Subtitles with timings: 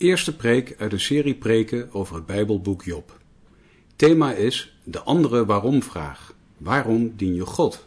[0.00, 3.18] Eerste preek uit een serie preken over het Bijbelboek Job.
[3.96, 6.34] Thema is de andere waarom-vraag.
[6.56, 7.86] Waarom dien je God?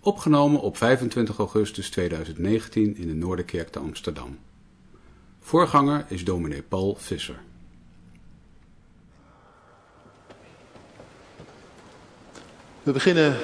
[0.00, 4.38] Opgenomen op 25 augustus 2019 in de Noorderkerk te Amsterdam.
[5.40, 7.40] Voorganger is dominee Paul Visser.
[12.82, 13.36] We beginnen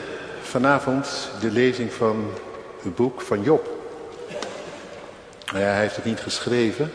[0.42, 2.30] vanavond de lezing van
[2.82, 3.70] het boek van Job.
[5.52, 6.90] Nou hij heeft het niet geschreven.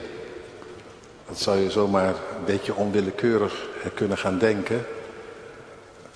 [1.28, 4.86] Dat zou je zomaar een beetje onwillekeurig kunnen gaan denken.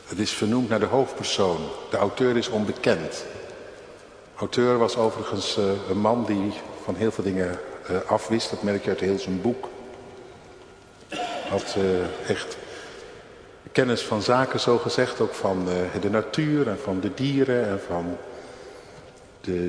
[0.05, 1.59] Het is vernoemd naar de hoofdpersoon.
[1.89, 3.25] De auteur is onbekend.
[4.35, 6.53] Auteur was overigens uh, een man die
[6.83, 7.59] van heel veel dingen
[7.91, 8.49] uh, afwist.
[8.49, 9.69] Dat merk je uit heel zijn boek.
[11.49, 11.75] Had
[12.27, 12.57] echt
[13.71, 15.19] kennis van zaken, zo gezegd.
[15.19, 15.67] Ook van
[16.01, 18.17] de natuur en van de dieren en van
[19.41, 19.67] de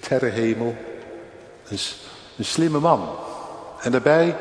[0.00, 0.76] terrenhemel.
[1.68, 1.98] Dus
[2.38, 3.08] een slimme man.
[3.86, 4.36] En daarbij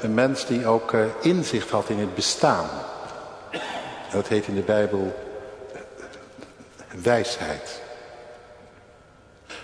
[0.00, 2.68] een mens die ook uh, inzicht had in het bestaan.
[4.12, 5.14] dat heet in de Bijbel
[7.02, 7.80] wijsheid.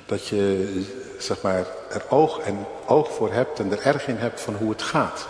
[0.07, 0.85] Dat je
[1.19, 4.71] zeg maar, er oog, en, oog voor hebt en er erg in hebt van hoe
[4.71, 5.29] het gaat.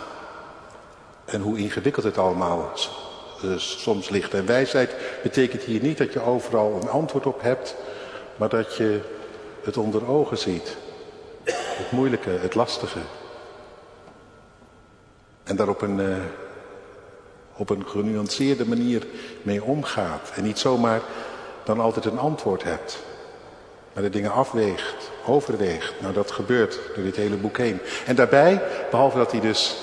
[1.25, 2.71] En hoe ingewikkeld het allemaal
[3.43, 4.33] uh, soms ligt.
[4.33, 7.75] En wijsheid betekent hier niet dat je overal een antwoord op hebt,
[8.35, 8.99] maar dat je
[9.63, 10.77] het onder ogen ziet.
[11.43, 12.99] Het moeilijke, het lastige.
[15.43, 16.15] En daar op een, uh,
[17.55, 19.07] op een genuanceerde manier
[19.41, 20.31] mee omgaat.
[20.35, 21.01] En niet zomaar
[21.63, 22.99] dan altijd een antwoord hebt.
[23.93, 25.93] Maar de dingen afweegt, overweegt.
[26.01, 27.79] Nou, dat gebeurt door dit hele boek heen.
[28.05, 29.75] En daarbij, behalve dat hij dus,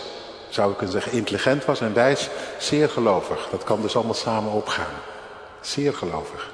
[0.48, 2.28] zou ik kunnen zeggen, intelligent was en wijs,
[2.58, 3.48] zeer gelovig.
[3.50, 4.94] Dat kan dus allemaal samen opgaan.
[5.60, 6.50] Zeer gelovig.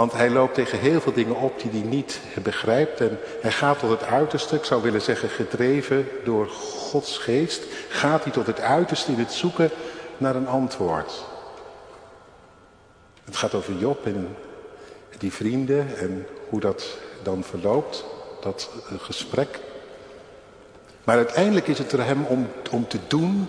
[0.00, 3.00] Want hij loopt tegen heel veel dingen op die hij niet begrijpt.
[3.00, 7.62] En hij gaat tot het uiterste, ik zou willen zeggen gedreven door Gods geest.
[7.88, 9.70] Gaat hij tot het uiterste in het zoeken
[10.16, 11.24] naar een antwoord.
[13.24, 14.36] Het gaat over Job en
[15.18, 18.04] die vrienden en hoe dat dan verloopt,
[18.40, 19.60] dat gesprek.
[21.04, 23.48] Maar uiteindelijk is het er hem om, om te doen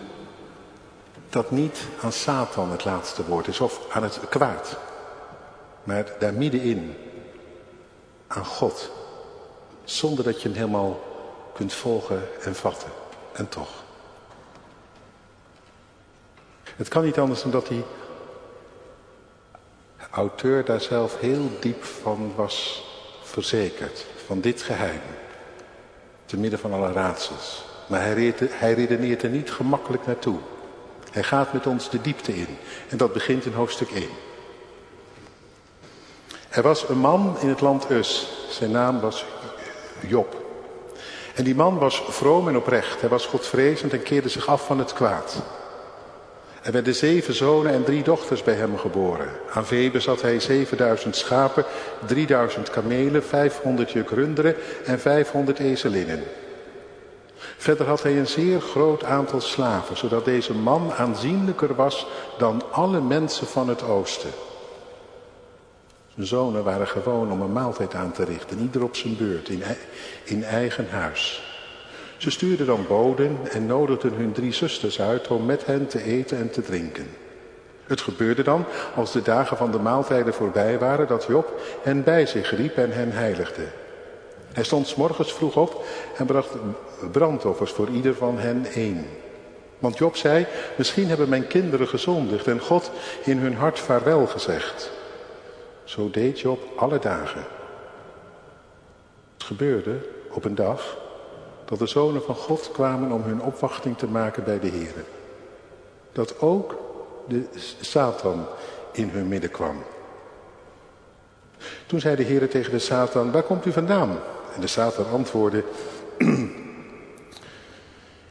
[1.30, 4.78] dat niet aan Satan het laatste woord is of aan het kwaad.
[5.84, 6.96] Maar daar middenin,
[8.28, 8.92] aan God.
[9.84, 11.00] Zonder dat je hem helemaal
[11.54, 12.90] kunt volgen en vatten.
[13.34, 13.70] En toch.
[16.76, 17.84] Het kan niet anders dan dat die
[20.12, 22.86] auteur daar zelf heel diep van was
[23.24, 24.06] verzekerd.
[24.26, 25.02] Van dit geheim.
[26.26, 27.66] Te midden van alle raadsels.
[27.88, 30.40] Maar hij, hij redeneert er niet gemakkelijk naartoe.
[31.12, 32.58] Hij gaat met ons de diepte in.
[32.90, 34.10] En dat begint in hoofdstuk 1.
[36.52, 38.28] Er was een man in het land Us.
[38.50, 39.26] Zijn naam was
[40.08, 40.36] Job.
[41.36, 43.02] En die man was vroom en oprecht.
[43.02, 45.42] Hij was godvrezend en keerde zich af van het kwaad.
[46.62, 49.30] Er werden zeven zonen en drie dochters bij hem geboren.
[49.54, 51.66] Aan vee bezat hij 7000 schapen,
[52.06, 56.24] 3000 kamelen, 500 juk runderen en 500 ezelinnen.
[57.58, 62.08] Verder had hij een zeer groot aantal slaven, zodat deze man aanzienlijker was
[62.38, 64.30] dan alle mensen van het oosten.
[66.26, 69.64] Zonen waren gewoon om een maaltijd aan te richten, ieder op zijn beurt, in,
[70.24, 71.44] in eigen huis.
[72.18, 76.38] Ze stuurden dan boden en nodigden hun drie zusters uit om met hen te eten
[76.38, 77.08] en te drinken.
[77.84, 78.66] Het gebeurde dan,
[78.96, 82.92] als de dagen van de maaltijden voorbij waren, dat Job hen bij zich riep en
[82.92, 83.64] hen heiligde.
[84.54, 85.86] Hij stond s morgens vroeg op
[86.18, 86.56] en bracht
[87.12, 89.06] brandoffers voor ieder van hen één.
[89.80, 90.46] Want Job zei,
[90.78, 92.92] misschien hebben mijn kinderen gezondigd en God
[93.24, 94.92] in hun hart vaarwel gezegd.
[95.84, 97.46] Zo deed Job alle dagen.
[99.34, 99.98] Het gebeurde
[100.30, 100.98] op een dag
[101.66, 104.94] dat de zonen van God kwamen om hun opwachting te maken bij de Heer.
[106.12, 106.76] Dat ook
[107.28, 107.44] de
[107.82, 108.46] Satan
[108.92, 109.84] in hun midden kwam.
[111.86, 114.20] Toen zei de Heer tegen de Satan, waar komt u vandaan?
[114.56, 115.64] En de Satan antwoordde,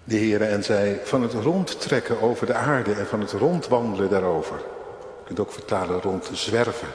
[0.05, 4.57] de Heer en zei, van het rondtrekken over de aarde en van het rondwandelen daarover.
[4.57, 6.89] Je kunt ook vertalen rond zwerven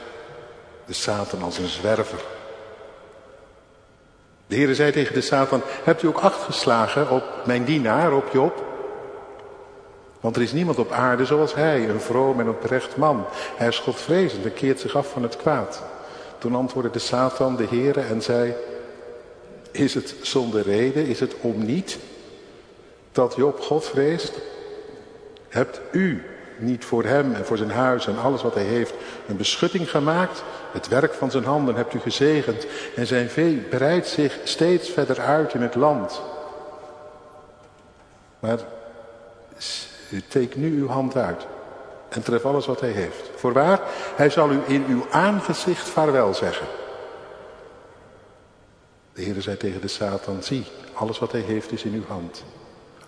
[0.86, 2.20] de Satan als een zwerver.
[4.46, 8.28] De Heer zei tegen de Satan, hebt u ook acht geslagen op mijn dienaar, op
[8.32, 8.64] Job?
[10.20, 13.26] Want er is niemand op aarde zoals hij, een vroom en oprecht man.
[13.56, 15.82] Hij is godvrezend en keert zich af van het kwaad.
[16.38, 18.54] Toen antwoordde de Satan de Heer en zei,
[19.70, 21.98] is het zonder reden, is het om niet
[23.12, 24.32] dat Job God vreest?
[25.48, 28.94] Hebt u niet voor hem en voor zijn huis en alles wat hij heeft
[29.28, 30.42] een beschutting gemaakt.
[30.72, 32.66] Het werk van zijn handen hebt u gezegend
[32.96, 36.22] en zijn vee breidt zich steeds verder uit in het land.
[38.38, 38.58] Maar
[40.28, 41.46] teken nu uw hand uit
[42.08, 43.30] en tref alles wat hij heeft.
[43.34, 43.80] Voorwaar,
[44.16, 46.66] hij zal u in uw aangezicht vaarwel zeggen.
[49.12, 52.44] De Heer zei tegen de Satan, zie, alles wat hij heeft is in uw hand.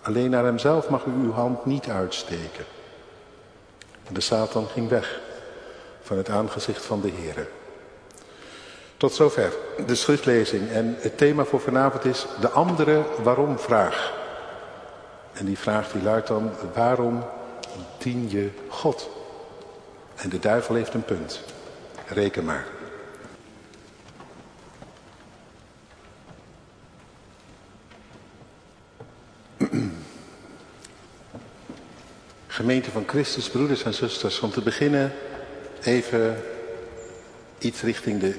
[0.01, 2.65] Alleen naar hemzelf mag u uw hand niet uitsteken.
[4.09, 5.19] En de Satan ging weg
[6.01, 7.47] van het aangezicht van de Heer.
[8.97, 9.53] Tot zover
[9.85, 10.69] de schriftlezing.
[10.69, 14.13] En het thema voor vanavond is de andere waarom vraag.
[15.33, 17.25] En die vraag die luidt dan, waarom
[17.97, 19.09] dien je God?
[20.15, 21.41] En de duivel heeft een punt.
[22.07, 22.78] Reken maar.
[32.59, 35.13] Gemeente van Christus, broeders en zusters, om te beginnen
[35.81, 36.43] even
[37.57, 38.35] iets richting de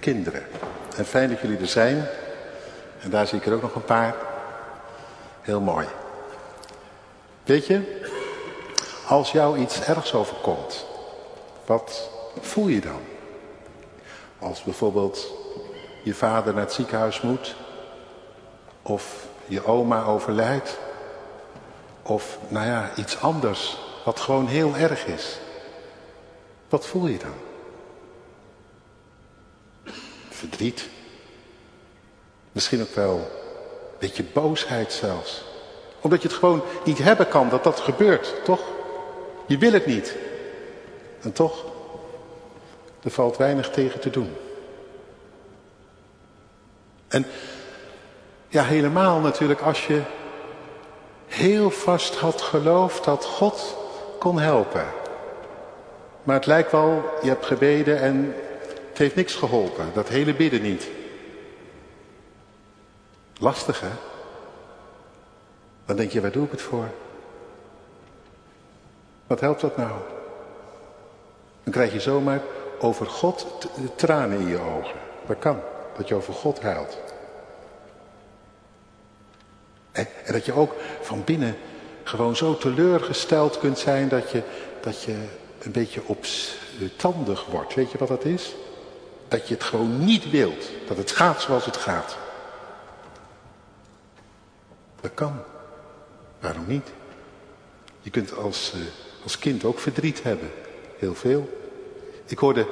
[0.00, 0.42] kinderen.
[0.96, 2.06] En fijn dat jullie er zijn.
[3.00, 4.14] En daar zie ik er ook nog een paar.
[5.40, 5.86] Heel mooi.
[7.44, 8.00] Weet je,
[9.08, 10.86] als jou iets ergs overkomt,
[11.66, 12.10] wat
[12.40, 13.00] voel je dan?
[14.38, 15.32] Als bijvoorbeeld
[16.02, 17.54] je vader naar het ziekenhuis moet,
[18.82, 20.78] of je oma overlijdt,
[22.06, 25.38] of nou ja, iets anders wat gewoon heel erg is.
[26.68, 27.34] Wat voel je dan?
[30.28, 30.88] Verdriet.
[32.52, 35.44] Misschien ook wel een beetje boosheid zelfs.
[36.00, 38.60] Omdat je het gewoon niet hebben kan dat dat gebeurt, toch?
[39.46, 40.16] Je wil het niet.
[41.20, 41.64] En toch,
[43.02, 44.36] er valt weinig tegen te doen.
[47.08, 47.26] En
[48.48, 50.02] ja, helemaal natuurlijk als je
[51.34, 53.76] heel vast had geloofd dat God
[54.18, 54.86] kon helpen.
[56.22, 58.34] Maar het lijkt wel, je hebt gebeden en
[58.88, 59.90] het heeft niks geholpen.
[59.94, 60.88] Dat hele bidden niet.
[63.38, 63.90] Lastig hè?
[65.86, 66.88] Dan denk je, waar doe ik het voor?
[69.26, 69.92] Wat helpt dat nou?
[71.62, 72.40] Dan krijg je zomaar
[72.80, 73.46] over God
[73.94, 74.96] tranen in je ogen.
[75.26, 75.60] Dat kan,
[75.96, 76.98] dat je over God huilt.
[79.94, 81.56] En, dat je ook van binnen
[82.04, 84.42] gewoon zo teleurgesteld kunt zijn dat je,
[84.80, 85.16] dat je
[85.62, 87.74] een beetje opstandig wordt.
[87.74, 88.54] Weet je wat dat is?
[89.28, 90.70] Dat je het gewoon niet wilt.
[90.86, 92.16] Dat het gaat zoals het gaat.
[95.00, 95.42] Dat kan.
[96.40, 96.88] Waarom niet?
[98.00, 98.82] Je kunt als, uh,
[99.22, 100.50] als kind ook verdriet hebben.
[100.98, 101.62] Heel veel.
[102.26, 102.66] Ik hoorde,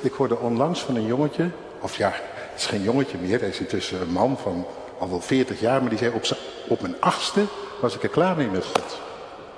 [0.00, 3.58] ik hoorde onlangs van een jongetje, of ja, het is geen jongetje meer, hij is
[3.58, 4.66] intussen een man van
[4.98, 6.24] al wel 40 jaar, maar die zei op,
[6.68, 7.44] op mijn achtste
[7.80, 8.98] was ik er klaar mee met God.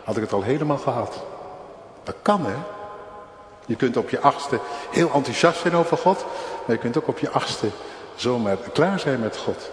[0.05, 1.23] Had ik het al helemaal gehad.
[2.03, 2.57] Dat kan hè.
[3.67, 4.59] Je kunt op je achtste
[4.91, 6.25] heel enthousiast zijn over God,
[6.67, 7.69] maar je kunt ook op je achtste
[8.15, 9.71] zomaar klaar zijn met God.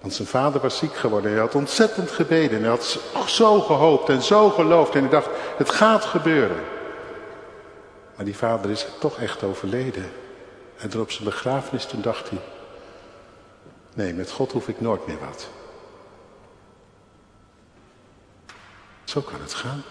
[0.00, 1.30] Want zijn vader was ziek geworden.
[1.30, 2.60] Hij had ontzettend gebeden.
[2.60, 4.94] Hij had zo gehoopt en zo geloofd.
[4.94, 6.62] En hij dacht, het gaat gebeuren.
[8.16, 10.12] Maar die vader is toch echt overleden.
[10.78, 12.38] En toen op zijn begrafenis, toen dacht hij...
[13.94, 15.48] Nee, met God hoef ik nooit meer wat.
[19.14, 19.82] Zo kan het gaan.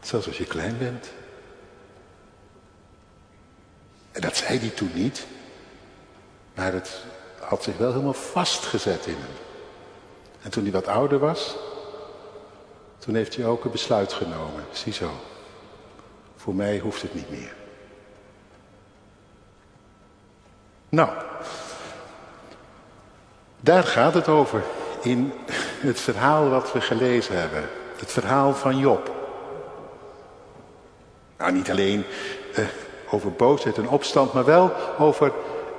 [0.00, 1.10] Zelfs als je klein bent.
[4.12, 5.26] En dat zei hij toen niet.
[6.54, 7.04] Maar het
[7.40, 9.36] had zich wel helemaal vastgezet in hem.
[10.42, 11.56] En toen hij wat ouder was,
[12.98, 14.64] toen heeft hij ook een besluit genomen.
[14.72, 15.10] Ziezo,
[16.36, 17.54] voor mij hoeft het niet meer.
[20.88, 21.10] Nou,
[23.60, 24.64] daar gaat het over
[25.02, 25.32] in
[25.80, 27.68] het verhaal wat we gelezen hebben.
[27.98, 29.10] Het verhaal van Job.
[31.38, 32.04] Nou, niet alleen
[32.54, 32.64] eh,
[33.10, 35.32] over boosheid en opstand, maar wel over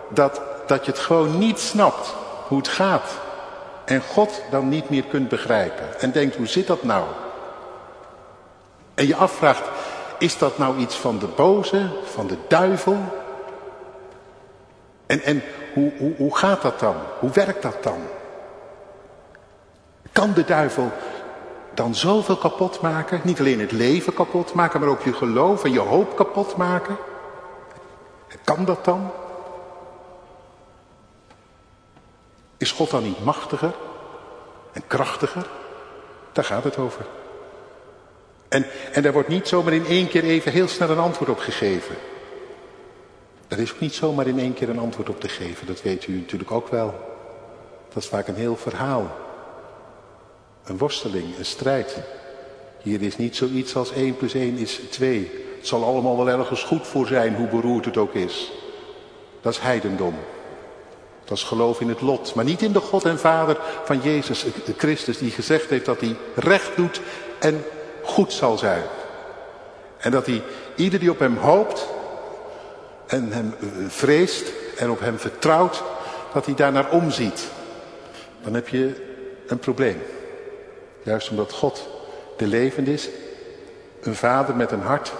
[0.10, 2.16] dat, dat je het gewoon niet snapt
[2.48, 3.12] hoe het gaat.
[3.86, 6.00] En God dan niet meer kunt begrijpen.
[6.00, 7.06] En denkt, hoe zit dat nou?
[8.94, 9.70] En je afvraagt,
[10.18, 12.98] is dat nou iets van de boze, van de duivel?
[15.06, 16.96] En, en hoe, hoe, hoe gaat dat dan?
[17.20, 18.00] Hoe werkt dat dan?
[20.12, 20.92] Kan de duivel
[21.74, 23.22] dan zoveel kapot maken?
[23.24, 26.98] Niet alleen het leven kapot maken, maar ook je geloof en je hoop kapot maken?
[28.44, 29.12] Kan dat dan?
[32.58, 33.74] Is God dan niet machtiger
[34.72, 35.48] en krachtiger?
[36.32, 37.06] Daar gaat het over.
[38.48, 41.40] En, en daar wordt niet zomaar in één keer even heel snel een antwoord op
[41.40, 41.96] gegeven.
[43.48, 45.68] Er is ook niet zomaar in één keer een antwoord op te geven.
[45.68, 46.94] Dat weet u natuurlijk ook wel.
[47.94, 49.12] Dat is vaak een heel verhaal.
[50.70, 51.98] Een worsteling, een strijd.
[52.82, 55.32] Hier is niet zoiets als 1 plus 1 is 2.
[55.58, 58.52] Het zal allemaal wel ergens goed voor zijn, hoe beroerd het ook is.
[59.42, 60.16] Dat is heidendom.
[61.26, 64.46] Dat is geloof in het lot, maar niet in de God en Vader van Jezus
[64.78, 67.02] Christus, die gezegd heeft dat hij recht doet
[67.40, 67.64] en
[68.04, 68.84] goed zal zijn.
[69.98, 70.42] En dat hij
[70.76, 71.88] ieder die op hem hoopt
[73.08, 75.84] en hem eh, vreest en op hem vertrouwt,
[76.34, 77.50] dat hij daarnaar omziet.
[78.44, 79.08] Dan heb je
[79.48, 80.02] een probleem.
[81.04, 81.88] Juist omdat God
[82.38, 83.10] de levend is,
[84.02, 85.14] een vader met een hart,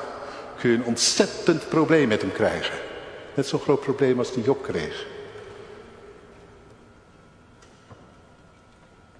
[0.60, 2.80] kun je een ontzettend probleem met hem krijgen.
[3.34, 5.06] Net zo'n groot probleem als die Job kreeg.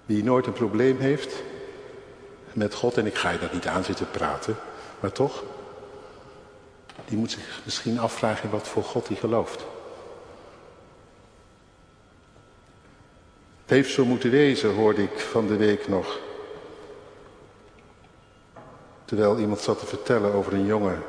[0.06, 1.42] Wie nooit een probleem heeft
[2.52, 4.56] met God, en ik ga je daar niet aan zitten praten,
[5.00, 5.42] maar toch,
[7.04, 9.64] die moet zich misschien afvragen wat voor God hij gelooft.
[13.62, 16.18] Het heeft zo moeten wezen, hoorde ik van de week nog.
[19.10, 21.02] Terwijl iemand zat te vertellen over een jongen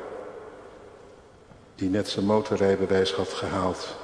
[1.74, 3.96] die net zijn motorrijbewijs had gehaald.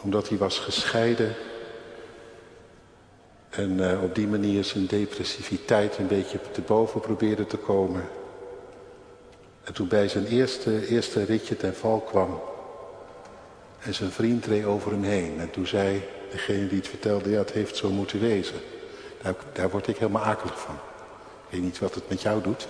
[0.00, 1.34] Omdat hij was gescheiden
[3.50, 8.08] en uh, op die manier zijn depressiviteit een beetje te boven probeerde te komen.
[9.64, 12.40] En toen bij zijn eerste, eerste ritje ten val kwam.
[13.78, 15.40] En zijn vriend reed over hem heen.
[15.40, 18.56] En toen zei degene die het vertelde, ja het heeft zo moeten wezen.
[19.22, 20.87] Daar, daar word ik helemaal akelig van.
[21.48, 22.68] Ik weet niet wat het met jou doet.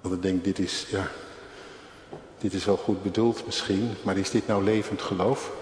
[0.00, 1.08] Want ik denk, dit is, ja,
[2.38, 5.52] dit is wel goed bedoeld misschien, maar is dit nou levend geloof?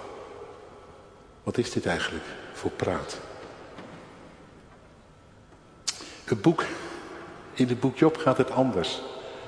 [1.43, 3.19] Wat is dit eigenlijk voor praat?
[6.25, 6.65] Het boek,
[7.55, 9.03] in het boek Job gaat het anders.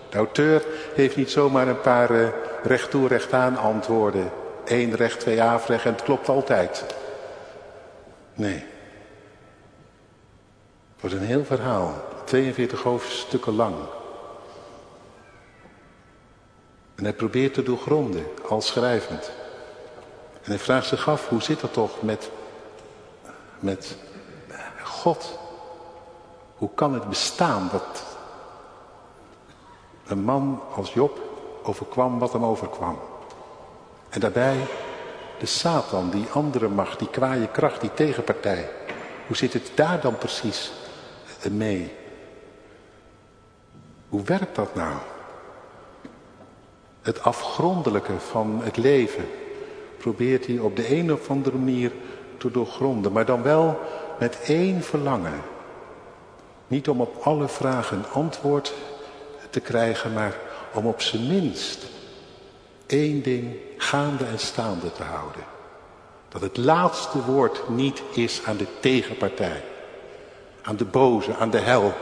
[0.08, 0.64] De auteur
[0.94, 2.28] heeft niet zomaar een paar uh,
[2.62, 4.30] recht toe, recht aan antwoorden.
[4.64, 6.84] Eén recht, twee afrecht en het klopt altijd.
[8.34, 8.64] Nee.
[11.04, 11.94] Wordt een heel verhaal.
[12.24, 13.74] 42 hoofdstukken lang.
[16.94, 19.30] En hij probeert te doorgronden, al schrijvend.
[20.42, 22.30] En hij vraagt zich af, hoe zit dat toch met,
[23.58, 23.96] met
[24.82, 25.38] God?
[26.56, 28.04] Hoe kan het bestaan dat
[30.06, 31.20] een man als Job
[31.62, 32.98] overkwam wat hem overkwam?
[34.08, 34.66] En daarbij
[35.38, 38.70] de Satan, die andere macht, die kwaaie kracht, die tegenpartij.
[39.26, 40.72] Hoe zit het daar dan precies
[41.50, 41.92] mee?
[44.08, 44.96] Hoe werkt dat nou?
[47.02, 49.24] Het afgrondelijke van het leven
[49.98, 51.92] probeert hij op de een of andere manier
[52.36, 53.12] te doorgronden.
[53.12, 53.80] Maar dan wel
[54.18, 55.40] met één verlangen.
[56.66, 58.74] Niet om op alle vragen antwoord
[59.50, 60.36] te krijgen, maar
[60.72, 61.86] om op zijn minst
[62.86, 65.42] één ding gaande en staande te houden.
[66.28, 69.64] Dat het laatste woord niet is aan de tegenpartij,
[70.64, 71.92] aan de boze, aan de hel.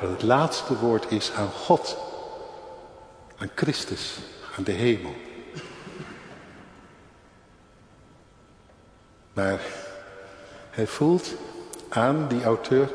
[0.00, 1.96] Dat het laatste woord is aan God,
[3.36, 4.18] aan Christus,
[4.56, 5.14] aan de hemel.
[9.32, 9.60] Maar
[10.70, 11.34] hij voelt
[11.88, 12.90] aan die auteur,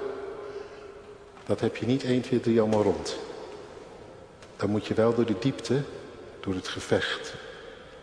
[1.45, 3.17] dat heb je niet 1, 2, 3 allemaal rond.
[4.55, 5.83] Dan moet je wel door de diepte,
[6.39, 7.33] door het gevecht,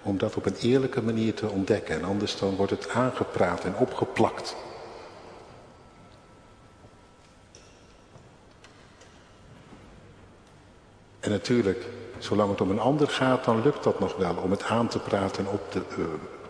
[0.02, 1.94] om dat op een eerlijke manier te ontdekken.
[1.94, 4.56] En anders dan wordt het aangepraat en opgeplakt.
[11.24, 11.84] En natuurlijk,
[12.18, 14.98] zolang het om een ander gaat, dan lukt dat nog wel om het aan te
[14.98, 16.04] praten en op te, uh,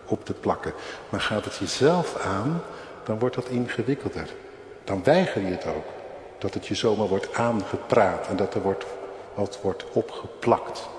[0.05, 0.73] op te plakken.
[1.09, 2.61] Maar gaat het jezelf aan,
[3.03, 4.29] dan wordt dat ingewikkelder.
[4.83, 5.85] Dan weiger je het ook.
[6.37, 8.85] Dat het je zomaar wordt aangepraat en dat er wordt,
[9.33, 10.89] wat wordt opgeplakt.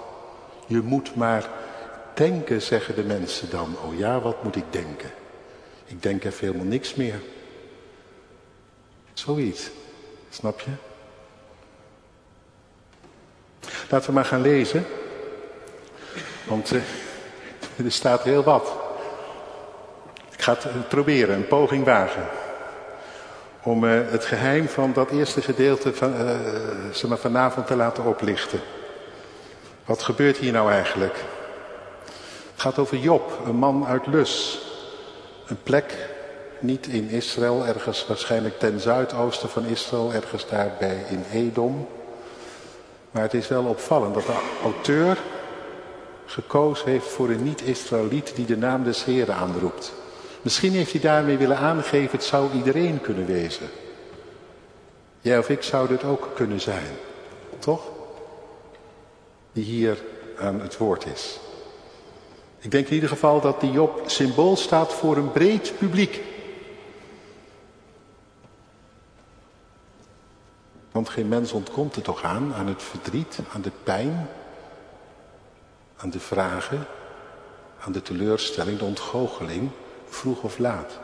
[0.66, 1.48] Je moet maar
[2.14, 3.76] denken, zeggen de mensen dan.
[3.84, 5.10] Oh ja, wat moet ik denken?
[5.84, 7.20] Ik denk even helemaal niks meer.
[9.12, 9.70] Zoiets.
[10.30, 10.70] Snap je?
[13.88, 14.86] Laten we maar gaan lezen.
[16.44, 16.80] Want uh,
[17.84, 18.72] er staat heel wat.
[20.30, 22.26] Ik ga het proberen, een poging wagen.
[23.62, 26.30] Om uh, het geheim van dat eerste gedeelte van, uh,
[26.92, 28.60] zeg maar vanavond te laten oplichten.
[29.84, 31.14] Wat gebeurt hier nou eigenlijk?
[32.52, 34.60] Het gaat over Job, een man uit Lus.
[35.46, 35.94] Een plek,
[36.60, 41.88] niet in Israël, ergens waarschijnlijk ten zuidoosten van Israël, ergens daarbij in Edom.
[43.16, 45.18] Maar het is wel opvallend dat de auteur
[46.26, 49.92] gekozen heeft voor een niet-Israëliet die de naam des Heren aanroept.
[50.42, 53.68] Misschien heeft hij daarmee willen aangeven, het zou iedereen kunnen wezen.
[55.20, 56.86] Jij of ik zouden het ook kunnen zijn.
[57.58, 57.82] Toch?
[59.52, 59.98] Die hier
[60.38, 61.38] aan het woord is.
[62.58, 66.20] Ik denk in ieder geval dat die Job symbool staat voor een breed publiek.
[70.96, 74.28] Want geen mens ontkomt er toch aan, aan het verdriet, aan de pijn.
[75.96, 76.86] aan de vragen,
[77.80, 79.70] aan de teleurstelling, de ontgoocheling,
[80.08, 80.98] vroeg of laat.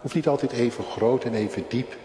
[0.00, 1.96] Hoeft niet altijd even groot en even diep.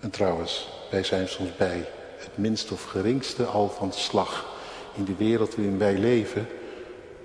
[0.00, 4.46] En trouwens, wij zijn soms bij het minst of geringste al van slag.
[4.94, 6.48] In de wereld waarin wij leven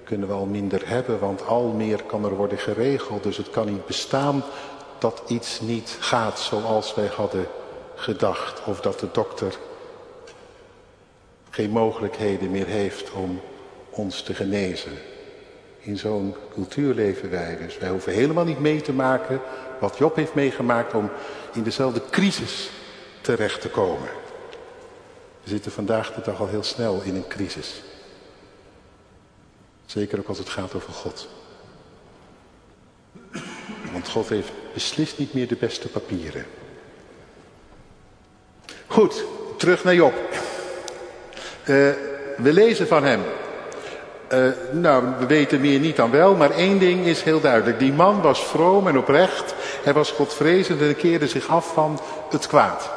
[0.04, 3.24] kunnen we al minder hebben, want al meer kan er worden geregeld.
[3.24, 4.44] Dus het kan niet bestaan
[5.00, 7.48] dat iets niet gaat zoals wij hadden
[8.00, 8.64] gedacht.
[8.66, 9.58] Of dat de dokter
[11.50, 13.42] geen mogelijkheden meer heeft om
[13.90, 14.92] ons te genezen.
[15.80, 17.78] In zo'n cultuur leven wij dus.
[17.78, 19.42] Wij hoeven helemaal niet mee te maken
[19.80, 21.10] wat Job heeft meegemaakt om
[21.54, 22.70] in dezelfde crisis
[23.22, 24.10] terecht te komen.
[25.44, 27.82] We zitten vandaag de dag al heel snel in een crisis.
[29.86, 31.28] Zeker ook als het gaat over God.
[33.92, 36.46] Want God heeft beslist niet meer de beste papieren.
[38.92, 39.26] Goed,
[39.58, 40.14] terug naar Job.
[40.14, 41.90] Uh,
[42.38, 43.22] we lezen van hem.
[44.34, 47.80] Uh, nou, we weten meer niet dan wel, maar één ding is heel duidelijk.
[47.80, 49.56] Die man was vroom en oprecht.
[49.84, 52.90] Hij was godvrezend en keerde zich af van het kwaad.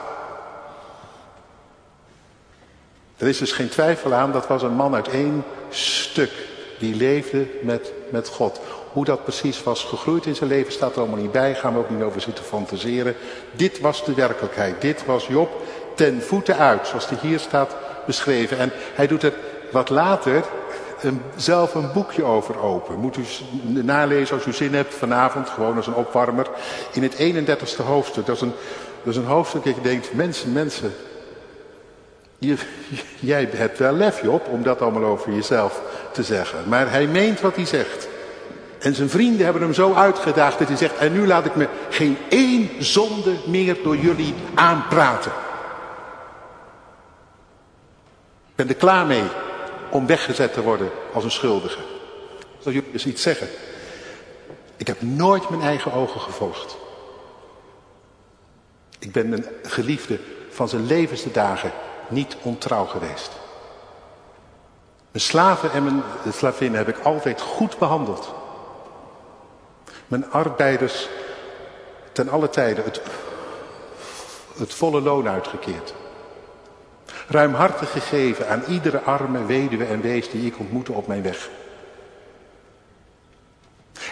[3.17, 6.33] Er is dus geen twijfel aan, dat was een man uit één stuk.
[6.79, 8.61] Die leefde met, met God.
[8.93, 11.55] Hoe dat precies was gegroeid in zijn leven staat er allemaal niet bij.
[11.55, 13.15] Gaan we ook niet over zitten fantaseren.
[13.53, 14.81] Dit was de werkelijkheid.
[14.81, 15.63] Dit was Job
[15.95, 18.59] ten voeten uit, zoals die hier staat beschreven.
[18.59, 19.33] En hij doet er
[19.71, 20.45] wat later
[21.01, 22.99] een, zelf een boekje over open.
[22.99, 23.25] Moet u
[23.83, 26.47] nalezen als u zin hebt vanavond, gewoon als een opwarmer.
[26.93, 28.27] In het 31ste hoofdstuk.
[28.27, 28.53] Dat is een,
[29.03, 30.93] dat is een hoofdstuk dat je denkt, mensen, mensen.
[33.21, 35.81] Jij hebt wel lef op om dat allemaal over jezelf
[36.13, 36.59] te zeggen.
[36.69, 38.09] Maar hij meent wat hij zegt.
[38.79, 41.69] En zijn vrienden hebben hem zo uitgedaagd dat hij zegt, en nu laat ik me
[41.91, 45.33] geen één zonde meer door jullie aanpraten.
[48.49, 49.25] Ik ben er klaar mee
[49.91, 51.79] om weggezet te worden als een schuldige.
[52.59, 53.49] Zal jullie eens iets zeggen?
[54.77, 56.77] Ik heb nooit mijn eigen ogen gevolgd.
[58.99, 60.19] Ik ben een geliefde
[60.51, 61.73] van zijn levensde dagen
[62.09, 63.31] niet ontrouw geweest.
[65.11, 68.35] Mijn slaven en mijn slavinnen heb ik altijd goed behandeld.
[70.07, 71.09] Mijn arbeiders
[72.13, 73.01] ten alle tijden het,
[74.57, 75.95] het volle loon uitgekeerd.
[77.33, 81.49] Ruimhartig gegeven aan iedere arme weduwe en wees die ik ontmoette op mijn weg.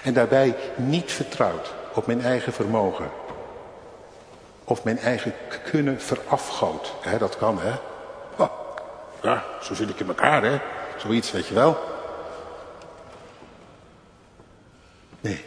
[0.02, 3.10] En daarbij niet vertrouwd op mijn eigen vermogen.
[4.64, 5.32] Of mijn eigen
[5.70, 6.94] kunnen verafgoot.
[7.18, 7.72] dat kan, hè.
[8.36, 8.50] Oh,
[9.22, 10.60] ja, zo zit ik in elkaar, hè.
[10.96, 11.78] Zoiets, weet je wel.
[15.20, 15.44] Nee.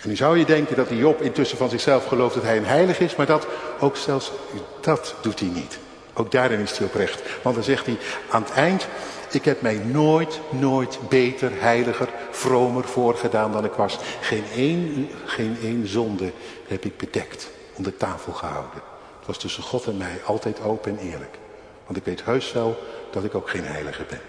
[0.00, 2.66] En nu zou je denken dat die Job intussen van zichzelf gelooft dat hij een
[2.66, 3.46] heilig is, maar dat
[3.80, 4.32] ook zelfs
[4.80, 5.78] dat doet hij niet.
[6.14, 7.22] Ook daarin is hij oprecht.
[7.42, 7.98] Want dan zegt hij
[8.30, 8.86] aan het eind,
[9.30, 13.98] ik heb mij nooit, nooit beter, heiliger, vromer voorgedaan dan ik was.
[14.20, 16.32] Geen één, geen één zonde
[16.68, 18.82] heb ik bedekt, onder tafel gehouden.
[19.18, 21.38] Het was tussen God en mij altijd open en eerlijk.
[21.86, 22.78] Want ik weet heus wel
[23.10, 24.20] dat ik ook geen heilige ben.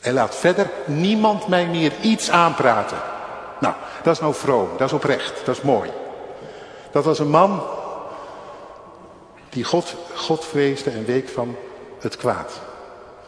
[0.00, 2.98] En laat verder niemand mij meer iets aanpraten.
[3.60, 5.90] Nou, dat is nou vroom, dat is oprecht, dat is mooi.
[6.90, 7.62] Dat was een man
[9.48, 11.56] die God, God vreesde en week van
[12.00, 12.60] het kwaad.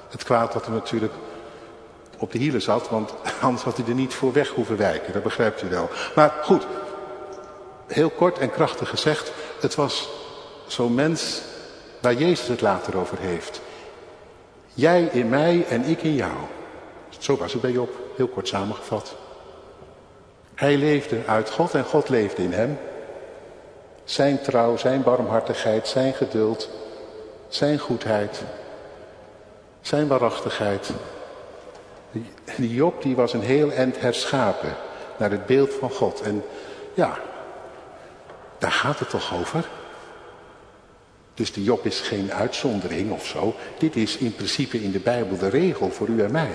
[0.09, 1.13] Het kwaad dat er natuurlijk
[2.19, 5.23] op de hielen zat, want anders had hij er niet voor weg hoeven wijken, dat
[5.23, 5.89] begrijpt u wel.
[6.15, 6.67] Maar goed,
[7.87, 10.09] heel kort en krachtig gezegd, het was
[10.67, 11.43] zo'n mens
[12.01, 13.61] waar Jezus het later over heeft.
[14.75, 16.33] Jij in mij en ik in jou.
[17.19, 19.17] Zo was het bij Job, heel kort samengevat.
[20.57, 22.79] Hij leefde uit God en God leefde in hem.
[24.05, 26.69] Zijn trouw, zijn barmhartigheid, zijn geduld,
[27.49, 28.43] zijn goedheid,
[29.81, 30.91] zijn waarachtigheid.
[32.57, 34.75] Die Job die was een heel eind herschapen
[35.19, 36.21] naar het beeld van God.
[36.21, 36.45] En
[36.95, 37.19] ja,
[38.59, 39.69] daar gaat het toch over?
[41.35, 43.55] Dus die Job is geen uitzondering of zo.
[43.79, 46.51] Dit is in principe in de Bijbel de regel voor u en mij.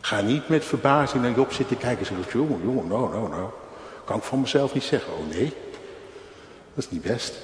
[0.00, 3.48] Ga niet met verbazing naar Job zitten kijken jongen, jongen, nou, nou, nou.
[4.04, 5.12] Kan ik van mezelf niet zeggen.
[5.12, 5.52] Oh nee,
[6.74, 7.34] dat is niet best.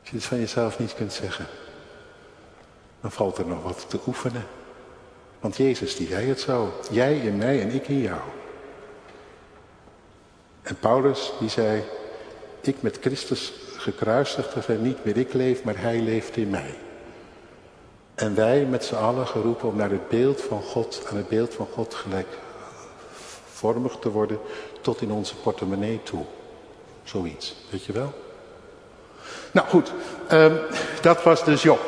[0.00, 1.46] Als je het van jezelf niet kunt zeggen,
[3.00, 4.46] dan valt er nog wat te oefenen.
[5.40, 6.72] Want Jezus die zei het zo.
[6.90, 8.20] Jij in mij en ik in jou.
[10.62, 11.82] En Paulus die zei,
[12.60, 16.74] ik met Christus gekruisigd en niet meer ik leef, maar hij leeft in mij.
[18.16, 21.54] En wij met z'n allen geroepen om naar het beeld van God, aan het beeld
[21.54, 24.38] van God gelijkvormig te worden,
[24.80, 26.24] tot in onze portemonnee toe.
[27.04, 28.12] Zoiets, weet je wel?
[29.50, 29.92] Nou goed,
[30.28, 30.54] ehm,
[31.00, 31.80] dat was dus Job.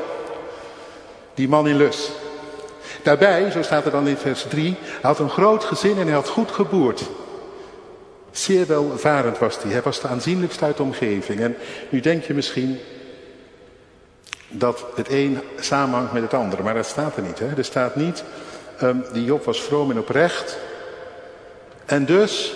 [1.34, 2.10] Die man in Lus.
[3.02, 6.14] Daarbij, zo staat er dan in vers 3, hij had een groot gezin en hij
[6.14, 7.02] had goed geboerd.
[8.30, 9.72] Zeer welvarend was hij.
[9.72, 11.40] Hij was de aanzienlijkste uit de omgeving.
[11.40, 11.56] En
[11.88, 12.78] nu denk je misschien
[14.48, 16.62] dat het een samenhangt met het andere.
[16.62, 17.38] Maar dat staat er niet.
[17.38, 17.56] Hè?
[17.56, 18.24] Er staat niet,
[18.82, 20.58] um, die Job was vroom en oprecht.
[21.86, 22.54] En dus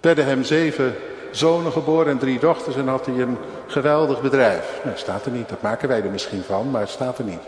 [0.00, 0.94] werden hem zeven
[1.30, 4.80] zonen geboren en drie dochters en had hij een geweldig bedrijf.
[4.84, 7.40] Nou, staat er niet, dat maken wij er misschien van, maar het staat er niet.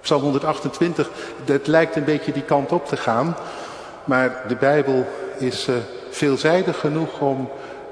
[0.00, 1.10] Psalm 128,
[1.44, 3.36] het lijkt een beetje die kant op te gaan,
[4.04, 5.06] maar de Bijbel
[5.38, 5.74] is uh,
[6.10, 7.50] veelzijdig genoeg om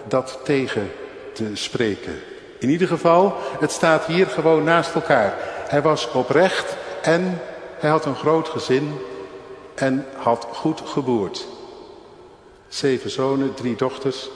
[0.09, 0.91] dat tegen
[1.33, 2.15] te spreken.
[2.61, 5.35] In ieder geval, het staat hier gewoon naast elkaar.
[5.69, 7.41] Hij was oprecht en
[7.79, 8.99] hij had een groot gezin
[9.75, 11.47] en had goed geboerd.
[12.69, 14.31] Zeven zonen, drie dochters,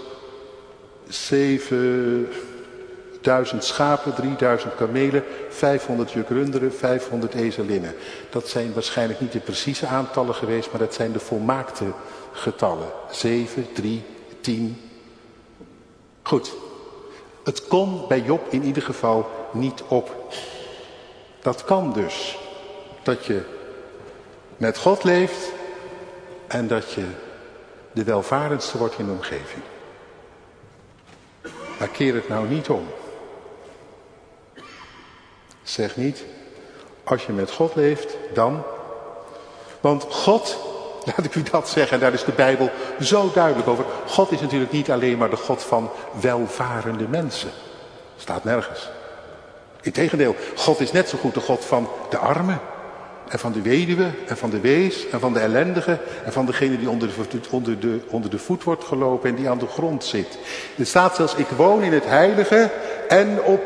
[1.08, 7.94] zevenduizend schapen, drieduizend kamelen, 500 juk runderen, 500 ezelinnen.
[8.30, 11.84] Dat zijn waarschijnlijk niet de precieze aantallen geweest, maar dat zijn de volmaakte
[12.32, 12.88] getallen.
[13.10, 14.02] 7, 3,
[14.40, 14.80] 10.
[16.22, 16.63] Goed.
[17.44, 20.32] Het kon bij Job in ieder geval niet op.
[21.42, 22.38] Dat kan dus.
[23.02, 23.42] Dat je
[24.56, 25.52] met God leeft
[26.46, 27.06] en dat je
[27.92, 29.62] de welvarendste wordt in de omgeving.
[31.78, 32.86] Maar keer het nou niet om.
[35.62, 36.24] Zeg niet,
[37.04, 38.62] als je met God leeft, dan.
[39.80, 40.58] Want God,
[41.16, 43.84] laat ik u dat zeggen, en daar is de Bijbel zo duidelijk over.
[44.06, 45.90] God is natuurlijk niet alleen maar de God van
[46.20, 47.50] welvarende mensen.
[48.16, 48.90] Staat nergens.
[49.82, 52.60] Integendeel, God is net zo goed de God van de armen.
[53.28, 56.78] En van de weduwe, en van de wees, en van de ellendige, en van degene
[56.78, 60.04] die onder de, onder, de, onder de voet wordt gelopen en die aan de grond
[60.04, 60.38] zit.
[60.78, 62.70] Er staat zelfs, ik woon in het heilige
[63.08, 63.62] en, op,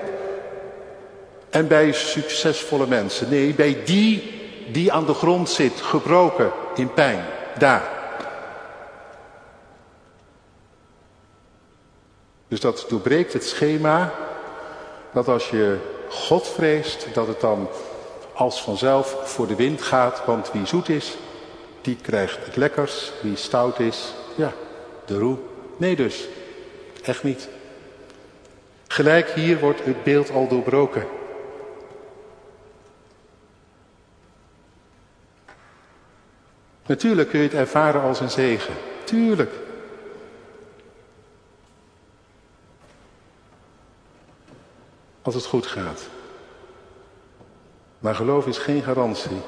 [1.50, 3.28] en bij succesvolle mensen.
[3.30, 4.37] Nee, bij die
[4.72, 7.24] die aan de grond zit, gebroken, in pijn,
[7.58, 7.96] daar.
[12.48, 14.12] Dus dat doorbreekt het schema
[15.12, 15.78] dat als je
[16.08, 17.68] God vreest, dat het dan
[18.34, 20.22] als vanzelf voor de wind gaat.
[20.24, 21.16] Want wie zoet is,
[21.80, 23.12] die krijgt het lekkers.
[23.22, 24.52] Wie stout is, ja,
[25.06, 25.36] de roe.
[25.76, 26.28] Nee dus,
[27.02, 27.48] echt niet.
[28.88, 31.06] Gelijk hier wordt het beeld al doorbroken.
[36.88, 38.74] Natuurlijk kun je het ervaren als een zegen.
[39.04, 39.52] Tuurlijk.
[45.22, 46.08] Als het goed gaat.
[47.98, 49.40] Maar geloof is geen garantie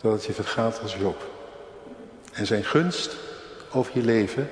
[0.00, 1.30] dat het je vergaat als Job.
[2.32, 3.16] En zijn gunst
[3.72, 4.50] over je leven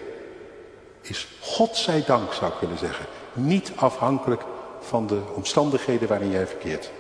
[1.00, 3.06] is God zij dank, zou ik willen zeggen.
[3.32, 4.42] Niet afhankelijk
[4.80, 6.90] van de omstandigheden waarin jij verkeert.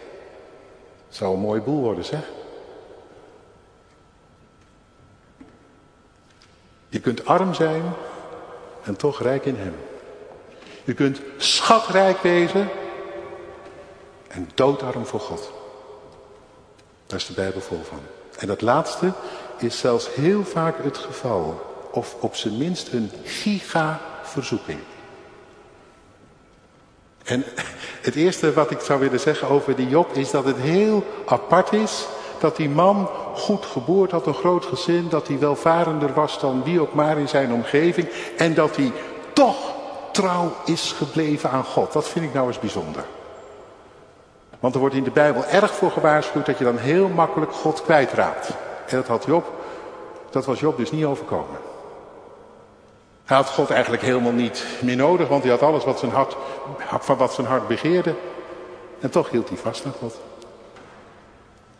[1.06, 2.40] Het zou een mooi boel worden, zeg.
[6.92, 7.82] Je kunt arm zijn
[8.82, 9.74] en toch rijk in hem.
[10.84, 12.68] Je kunt schatrijk wezen
[14.28, 15.52] en doodarm voor God.
[17.06, 18.00] Daar is de Bijbel vol van.
[18.38, 19.12] En dat laatste
[19.58, 21.70] is zelfs heel vaak het geval.
[21.90, 24.80] Of op zijn minst een giga-verzoeking.
[27.24, 27.44] En
[28.00, 31.72] het eerste wat ik zou willen zeggen over die Job is dat het heel apart
[31.72, 32.06] is
[32.38, 36.80] dat die man goed geboord had, een groot gezin, dat hij welvarender was dan wie
[36.80, 38.92] ook maar in zijn omgeving en dat hij
[39.32, 39.56] toch
[40.10, 41.92] trouw is gebleven aan God.
[41.92, 43.04] Dat vind ik nou eens bijzonder.
[44.60, 47.82] Want er wordt in de Bijbel erg voor gewaarschuwd dat je dan heel makkelijk God
[47.82, 48.48] kwijtraakt.
[48.86, 49.52] En dat had Job,
[50.30, 51.58] dat was Job dus niet overkomen.
[53.24, 56.36] Hij had God eigenlijk helemaal niet meer nodig, want hij had alles wat zijn hart,
[57.00, 58.14] van wat zijn hart begeerde.
[59.00, 60.20] En toch hield hij vast aan God.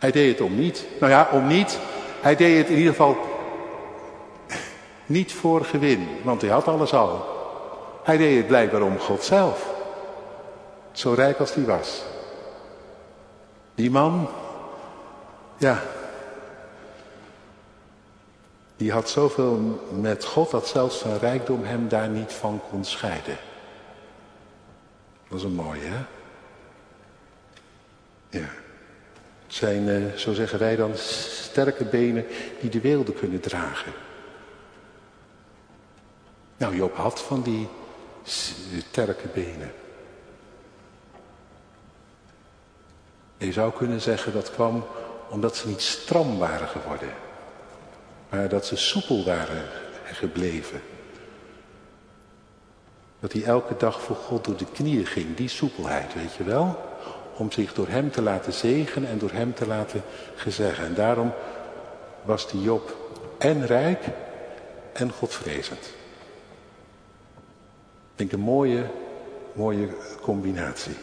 [0.02, 0.84] Hij deed het om niet.
[1.00, 1.78] Nou ja, om niet.
[2.20, 3.16] Hij deed het in ieder geval
[5.06, 7.26] niet voor gewin, want hij had alles al.
[8.02, 9.70] Hij deed het blijkbaar om God zelf.
[10.92, 12.02] Zo rijk als hij was.
[13.74, 14.28] Die man,
[15.56, 15.82] ja,
[18.76, 23.36] die had zoveel met God dat zelfs zijn rijkdom hem daar niet van kon scheiden.
[25.28, 26.04] Dat is een mooie, hè?
[28.38, 28.48] Ja.
[29.54, 32.26] Zijn, uh, zo zeggen wij dan, sterke benen
[32.60, 33.92] die de weelde kunnen dragen.
[36.56, 37.68] Nou, Job had van die
[38.24, 39.72] sterke benen.
[43.36, 44.86] Je zou kunnen zeggen dat kwam
[45.28, 47.12] omdat ze niet stram waren geworden,
[48.28, 49.64] maar dat ze soepel waren
[50.04, 50.80] gebleven.
[53.20, 55.36] Dat hij elke dag voor God door de knieën ging.
[55.36, 56.91] Die soepelheid, weet je wel?
[57.36, 60.02] Om zich door hem te laten zegenen en door hem te laten
[60.34, 60.84] gezeggen.
[60.84, 61.32] En daarom
[62.22, 62.96] was die Job
[63.38, 64.04] en rijk
[64.92, 65.84] en godvrezend.
[68.12, 68.84] Ik denk een mooie,
[69.52, 69.88] mooie
[70.20, 70.96] combinatie.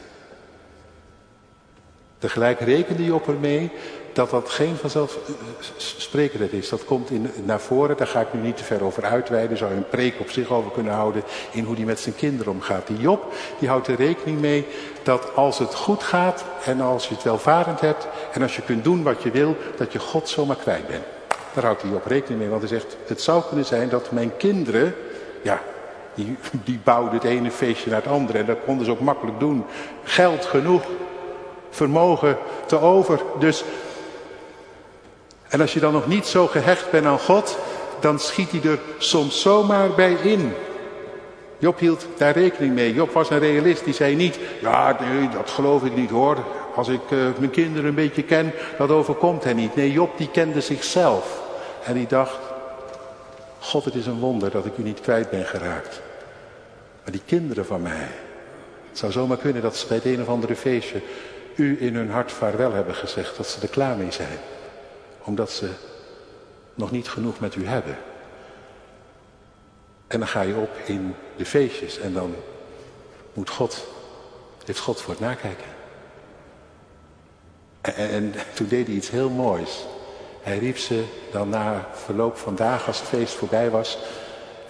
[2.17, 3.71] Tegelijk rekende Job ermee
[4.13, 6.69] dat dat geen vanzelfsprekendheid is.
[6.69, 9.57] Dat komt in, naar voren, daar ga ik nu niet te ver over uitweiden.
[9.57, 12.53] Zou je een preek op zich over kunnen houden in hoe die met zijn kinderen
[12.53, 12.87] omgaat.
[12.87, 14.65] Die Job, die houdt er rekening mee
[15.09, 18.83] dat als het goed gaat en als je het welvarend hebt en als je kunt
[18.83, 21.03] doen wat je wil, dat je God zomaar kwijt bent.
[21.53, 24.37] Daar houdt hij op rekening mee, want hij zegt, het zou kunnen zijn dat mijn
[24.37, 24.95] kinderen,
[25.41, 25.61] ja,
[26.13, 29.39] die, die bouwden het ene feestje naar het andere en dat konden ze ook makkelijk
[29.39, 29.65] doen.
[30.03, 30.83] Geld genoeg,
[31.69, 33.21] vermogen te over.
[33.39, 33.63] Dus,
[35.47, 37.57] en als je dan nog niet zo gehecht bent aan God,
[37.99, 40.53] dan schiet hij er soms zomaar bij in.
[41.59, 42.93] Job hield daar rekening mee.
[42.93, 43.83] Job was een realist.
[43.83, 44.93] Die zei niet, ja
[45.33, 46.37] dat geloof ik niet hoor.
[46.75, 49.75] Als ik uh, mijn kinderen een beetje ken, dat overkomt hij niet.
[49.75, 51.41] Nee, Job die kende zichzelf.
[51.83, 52.39] En die dacht,
[53.59, 56.01] God het is een wonder dat ik u niet kwijt ben geraakt.
[57.03, 58.07] Maar die kinderen van mij,
[58.89, 61.01] het zou zomaar kunnen dat ze bij het een of andere feestje
[61.55, 64.37] u in hun hart vaarwel hebben gezegd, dat ze er klaar mee zijn.
[65.23, 65.69] Omdat ze
[66.75, 67.97] nog niet genoeg met u hebben.
[70.09, 72.35] En dan ga je op in de feestjes en dan
[73.33, 73.87] moet God,
[74.65, 75.67] heeft God voor het nakijken.
[77.81, 79.85] En, en toen deed hij iets heel moois.
[80.41, 83.97] Hij riep ze dan na verloop van dagen, als het feest voorbij was,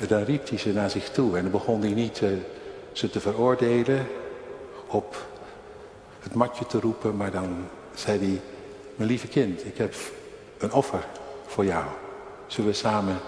[0.08, 1.38] dan riep hij ze naar zich toe.
[1.38, 2.30] En dan begon hij niet uh,
[2.92, 4.08] ze te veroordelen
[4.88, 5.26] op
[6.20, 8.42] het matje te roepen, maar dan zei hij,
[8.96, 9.96] mijn lieve kind, ik heb
[10.58, 11.06] een offer
[11.46, 11.86] voor jou.
[12.48, 13.20] Zullen we samen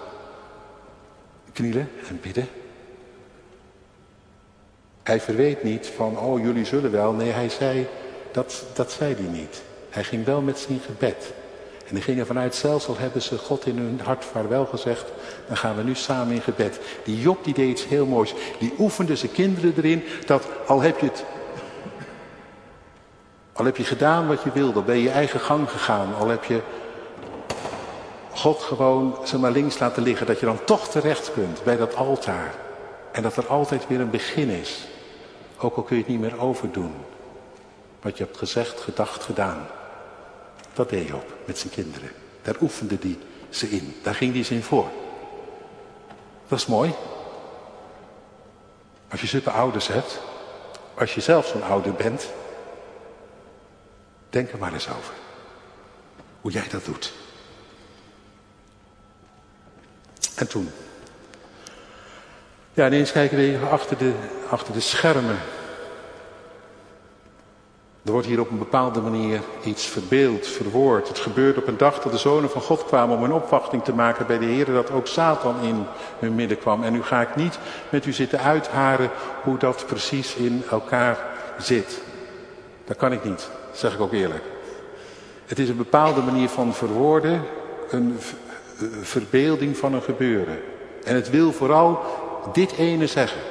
[1.54, 2.48] knielen en bidden?
[5.04, 7.14] Hij verweet niet van, oh jullie zullen wel.
[7.14, 7.88] Nee, hij zei,
[8.32, 9.62] dat, dat zei hij niet.
[9.90, 11.34] Hij ging wel met zijn gebed.
[11.88, 15.06] En die gingen vanuit zelfs al hebben ze God in hun hart vaarwel gezegd,
[15.48, 16.80] dan gaan we nu samen in gebed.
[17.04, 18.34] Die Job die deed iets heel moois.
[18.60, 21.24] Die oefende zijn kinderen erin dat al heb je het
[23.54, 26.28] al heb je gedaan wat je wilde, al ben je je eigen gang gegaan, al
[26.28, 26.62] heb je
[28.42, 31.96] God gewoon ze maar links laten liggen, dat je dan toch terecht kunt bij dat
[31.96, 32.56] altaar.
[33.12, 34.88] En dat er altijd weer een begin is.
[35.58, 36.94] Ook al kun je het niet meer overdoen.
[38.02, 39.68] Wat je hebt gezegd, gedacht, gedaan.
[40.74, 42.10] Dat deed je op met zijn kinderen.
[42.42, 43.18] Daar oefende hij
[43.50, 43.96] ze in.
[44.04, 44.90] Daar ging hij ze in voor.
[46.48, 46.94] Dat is mooi.
[49.12, 50.20] Als je zulke ouders hebt.
[50.94, 52.28] Als je zelf zo'n ouder bent.
[54.30, 55.14] Denk er maar eens over.
[56.42, 57.14] Hoe jij dat doet.
[60.42, 60.70] En toen.
[62.74, 64.14] Ja, ineens kijken we achter de,
[64.50, 65.38] achter de schermen.
[68.06, 71.08] Er wordt hier op een bepaalde manier iets verbeeld, verwoord.
[71.08, 73.94] Het gebeurde op een dag dat de zonen van God kwamen om een opwachting te
[73.94, 75.86] maken bij de Heer, dat ook Satan in
[76.20, 76.84] hun midden kwam.
[76.84, 79.10] En nu ga ik niet met u zitten uitharen
[79.44, 81.18] hoe dat precies in elkaar
[81.58, 82.02] zit.
[82.86, 84.44] Dat kan ik niet zeg ik ook eerlijk.
[85.46, 87.44] Het is een bepaalde manier van verwoorden,
[87.90, 88.20] een
[89.02, 90.60] verbeelding van een gebeuren.
[91.04, 92.00] En het wil vooral
[92.54, 93.42] dit ene zeggen.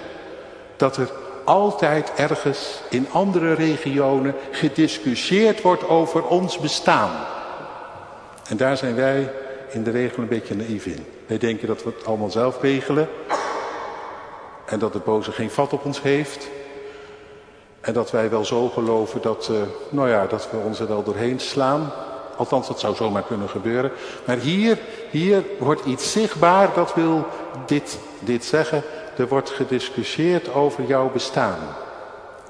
[0.77, 1.11] Dat er
[1.45, 7.11] altijd ergens in andere regionen gediscussieerd wordt over ons bestaan.
[8.49, 9.33] En daar zijn wij
[9.71, 11.07] in de regel een beetje naïef in.
[11.27, 13.09] Wij denken dat we het allemaal zelf regelen.
[14.67, 16.49] En dat de boze geen vat op ons heeft.
[17.81, 19.57] En dat wij wel zo geloven dat, uh,
[19.89, 21.93] nou ja, dat we ons er wel doorheen slaan.
[22.41, 23.91] Althans, dat zou zomaar kunnen gebeuren.
[24.25, 24.79] Maar hier,
[25.11, 27.27] hier wordt iets zichtbaar, dat wil
[27.67, 28.83] dit, dit zeggen.
[29.17, 31.59] Er wordt gediscussieerd over jouw bestaan.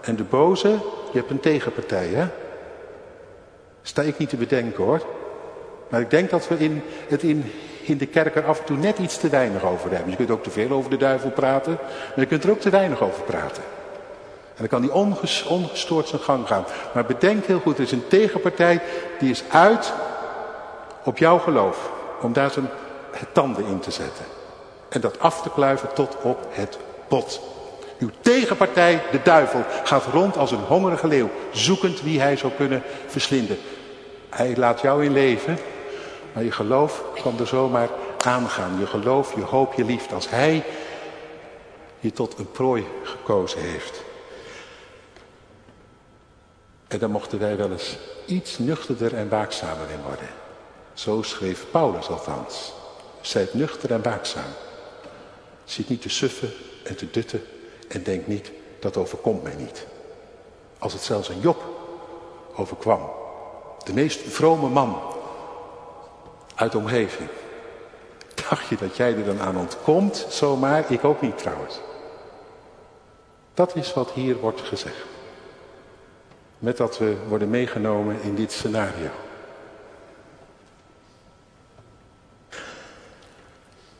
[0.01, 0.69] En de boze,
[1.13, 2.27] je hebt een tegenpartij, hè?
[3.83, 5.03] Sta ik niet te bedenken, hoor.
[5.89, 8.77] Maar ik denk dat we in, het in, in de kerk er af en toe
[8.77, 10.11] net iets te weinig over hebben.
[10.11, 12.71] Je kunt ook te veel over de duivel praten, maar je kunt er ook te
[12.71, 13.63] weinig over praten.
[14.57, 14.93] En dan kan die
[15.49, 16.65] ongestoord zijn gang gaan.
[16.95, 18.83] Maar bedenk heel goed, er is een tegenpartij
[19.19, 19.93] die is uit
[21.05, 21.91] op jouw geloof.
[22.21, 22.69] Om daar zijn
[23.33, 24.25] tanden in te zetten.
[24.89, 27.41] En dat af te kluiven tot op het bot.
[27.99, 31.31] Uw tegenpartij, de duivel, gaat rond als een hongerige leeuw.
[31.53, 33.59] Zoekend wie hij zou kunnen verslinden.
[34.29, 35.59] Hij laat jou in leven.
[36.33, 37.89] Maar je geloof kan er zomaar
[38.25, 38.77] aangaan.
[38.79, 40.15] Je geloof, je hoop, je liefde.
[40.15, 40.65] Als hij
[42.01, 44.03] je tot een prooi gekozen heeft.
[46.91, 50.29] En dan mochten wij wel eens iets nuchterder en waakzamer in worden.
[50.93, 52.73] Zo schreef Paulus althans.
[53.21, 54.51] Zijt nuchter en waakzaam.
[55.65, 56.53] Zit niet te suffen
[56.85, 57.43] en te dutten
[57.89, 58.51] En denk niet,
[58.81, 59.87] dat overkomt mij niet.
[60.79, 61.65] Als het zelfs een Job
[62.55, 63.11] overkwam.
[63.85, 65.01] De meest vrome man
[66.55, 67.29] uit de omgeving.
[68.49, 70.27] Dacht je dat jij er dan aan ontkomt?
[70.29, 71.81] Zomaar, ik ook niet trouwens.
[73.55, 75.20] Dat is wat hier wordt gezegd.
[76.61, 79.09] Met dat we worden meegenomen in dit scenario.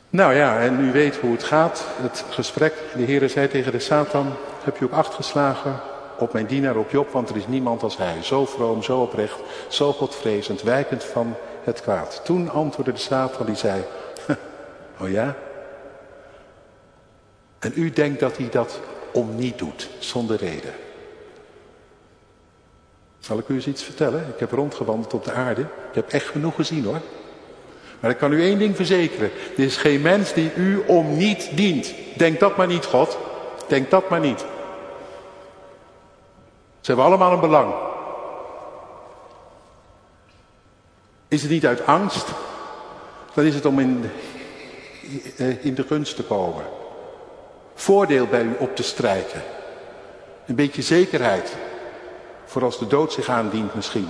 [0.09, 1.85] Nou ja, en u weet hoe het gaat.
[2.01, 5.79] Het gesprek, de Heer zei tegen de Satan, heb je ook acht geslagen
[6.17, 8.23] op mijn dienaar, op Job, want er is niemand als hij.
[8.23, 12.21] Zo vroom, zo oprecht, zo godvrezend, wijkend van het kwaad.
[12.23, 13.83] Toen antwoordde de Satan, die zei,
[15.01, 15.35] oh ja?
[17.59, 18.79] En u denkt dat hij dat
[19.13, 20.73] om niet doet, zonder reden.
[23.21, 24.27] Zal ik u eens iets vertellen?
[24.33, 25.61] Ik heb rondgewandeld op de aarde.
[25.61, 27.01] Ik heb echt genoeg gezien hoor.
[27.99, 29.31] Maar ik kan u één ding verzekeren.
[29.57, 31.93] Er is geen mens die u om niet dient.
[32.17, 33.17] Denk dat maar niet, God.
[33.67, 34.39] Denk dat maar niet.
[36.79, 37.73] Ze hebben allemaal een belang.
[41.27, 42.27] Is het niet uit angst?
[43.33, 44.11] Dan is het om in,
[45.37, 46.63] eh, in de gunst te komen.
[47.75, 49.41] Voordeel bij u op te strijken.
[50.45, 51.55] Een beetje zekerheid.
[52.51, 54.07] Voor als de dood zich aandient misschien.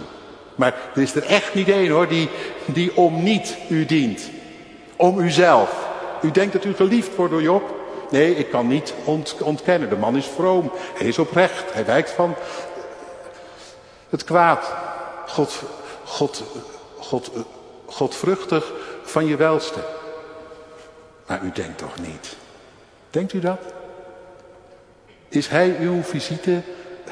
[0.56, 2.30] Maar er is er echt niet één hoor, die,
[2.65, 4.30] die om niet u dient.
[4.95, 5.89] Om uzelf.
[6.21, 7.75] U denkt dat u geliefd wordt door Job?
[8.10, 8.93] Nee, ik kan niet
[9.39, 9.89] ontkennen.
[9.89, 10.71] De man is vroom.
[10.93, 11.73] Hij is oprecht.
[11.73, 12.36] Hij wijkt van
[14.10, 14.73] het kwaad.
[15.27, 15.63] God,
[16.04, 16.43] God,
[16.99, 17.32] God,
[17.86, 18.71] Godvruchtig
[19.04, 19.80] van je welste.
[21.27, 22.36] Maar u denkt toch niet.
[23.10, 23.60] Denkt u dat?
[25.27, 26.04] Is hij uw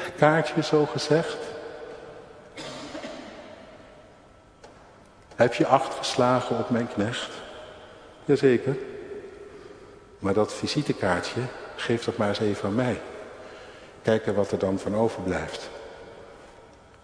[0.00, 1.38] visitekaartje zo gezegd?
[5.34, 7.30] Heb je acht geslagen op mijn knecht?
[8.24, 8.76] Jazeker.
[10.18, 11.40] Maar dat visitekaartje,
[11.76, 13.00] geef dat maar eens even aan mij.
[14.02, 15.70] Kijken wat er dan van overblijft.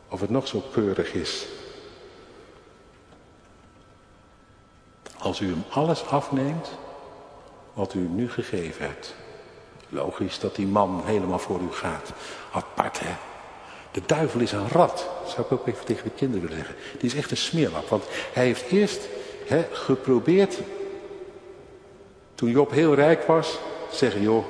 [0.08, 1.46] Of het nog zo keurig is.
[5.18, 6.70] Als u hem alles afneemt
[7.72, 9.14] wat u nu gegeven hebt.
[9.96, 12.12] Logisch dat die man helemaal voor u gaat.
[12.52, 13.14] Apart hè.
[13.90, 16.76] De duivel is een rat, zou ik ook even tegen de kinderen willen zeggen.
[16.98, 19.08] Die is echt een smeerlap, want hij heeft eerst
[19.46, 20.58] hè, geprobeerd,
[22.34, 23.58] toen Job heel rijk was,
[23.90, 24.44] zeggen joh,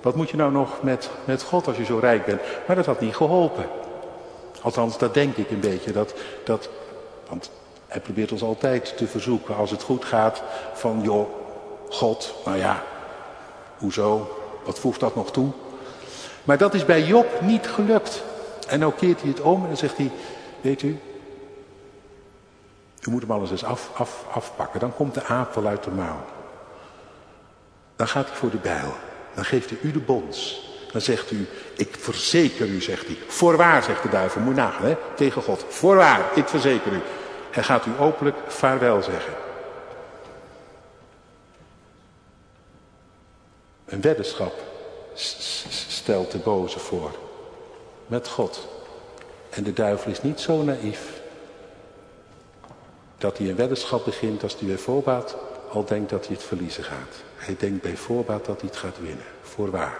[0.00, 2.40] wat moet je nou nog met, met God als je zo rijk bent?
[2.66, 3.66] Maar dat had niet geholpen.
[4.62, 5.92] Althans, dat denk ik een beetje.
[5.92, 6.14] Dat,
[6.44, 6.68] dat,
[7.28, 7.50] want
[7.86, 10.42] hij probeert ons altijd te verzoeken als het goed gaat
[10.72, 11.28] van joh,
[11.88, 12.82] God, nou ja,
[13.78, 15.50] hoezo, wat voegt dat nog toe?
[16.44, 18.22] Maar dat is bij Job niet gelukt.
[18.68, 20.10] En nou keert hij het om en dan zegt hij,
[20.60, 21.00] weet u,
[23.08, 24.80] u moet hem alles eens af, af, afpakken.
[24.80, 26.24] Dan komt de aap wel uit de mouw.
[27.96, 28.94] Dan gaat hij voor de bijl.
[29.34, 30.66] Dan geeft hij u de bons.
[30.92, 33.18] Dan zegt u, ik verzeker u, zegt hij.
[33.28, 35.64] Voorwaar, zegt de duivel, moet nagaan, hè, tegen God.
[35.68, 37.00] Voorwaar, ik verzeker u.
[37.50, 39.32] Hij gaat u openlijk vaarwel zeggen.
[43.92, 44.52] Een weddenschap
[45.14, 47.18] stelt de boze voor
[48.06, 48.68] met God.
[49.50, 51.20] En de duivel is niet zo naïef
[53.18, 55.36] dat hij een weddenschap begint als hij bij voorbaat
[55.70, 57.22] al denkt dat hij het verliezen gaat.
[57.36, 59.24] Hij denkt bij voorbaat dat hij het gaat winnen.
[59.42, 59.98] Voorwaar.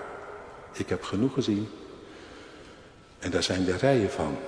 [0.73, 1.69] Ik heb genoeg gezien.
[3.19, 4.39] En daar zijn de rijen van.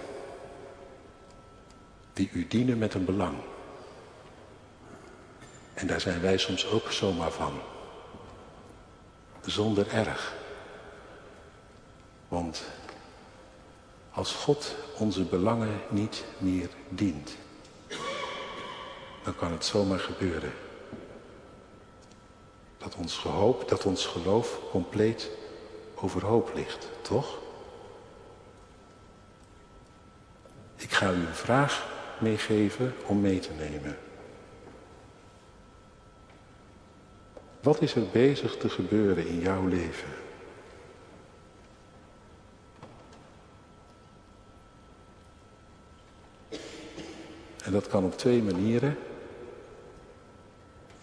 [2.13, 3.37] Die u dienen met een belang.
[5.75, 7.53] En daar zijn wij soms ook zomaar van.
[9.47, 10.35] Zonder erg.
[12.29, 12.63] Want
[14.11, 17.37] als God onze belangen niet meer dient,
[19.23, 20.53] dan kan het zomaar gebeuren.
[22.79, 25.31] Dat ons, gehoop, dat ons geloof compleet
[25.95, 27.39] overhoop ligt, toch?
[30.77, 31.87] Ik ga u een vraag
[32.21, 33.99] meegeven om mee te nemen.
[37.65, 40.09] Wat is er bezig te gebeuren in jouw leven?
[47.65, 48.97] En dat kan op twee manieren.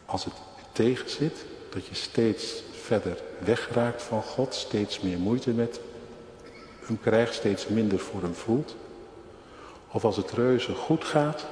[0.06, 0.34] Als het
[0.72, 5.80] tegen zit, dat je steeds verder wegraakt van God, steeds meer moeite met
[6.86, 8.76] hem krijgt, steeds minder voor hem voelt.
[9.88, 11.46] Of als het reuze goed gaat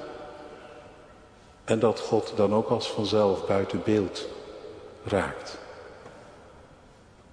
[1.64, 4.28] en dat God dan ook als vanzelf buiten beeld
[5.04, 5.58] raakt.